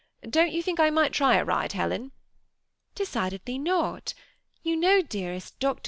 Don't 0.27 0.51
you 0.51 0.63
think 0.63 0.79
I 0.79 0.89
might 0.89 1.13
try 1.13 1.35
a 1.37 1.45
ride, 1.45 1.73
Helen?"" 1.73 2.11
Decidedly 2.95 3.59
not. 3.59 4.15
You 4.63 4.75
know, 4.75 5.03
dearest. 5.03 5.59
Dr. 5.59 5.79